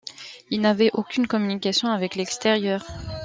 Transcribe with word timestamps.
Il 0.49 0.61
n'avait 0.61 0.89
aucune 0.93 1.27
communication 1.27 1.89
avec 1.89 2.15
l'extérieur. 2.15 2.83